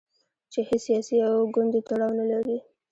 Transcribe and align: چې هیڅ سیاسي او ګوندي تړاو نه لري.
چې 0.51 0.59
هیڅ 0.69 0.81
سیاسي 0.87 1.15
او 1.27 1.35
ګوندي 1.55 1.81
تړاو 1.87 2.11
نه 2.19 2.25
لري. 2.31 2.57